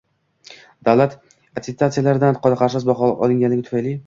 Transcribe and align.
Davlat 0.87 1.13
attestatsiyasidan 1.61 2.41
qoniqarsiz 2.47 2.89
baho 2.91 3.13
olganligi 3.15 3.67
tufayli 3.71 3.97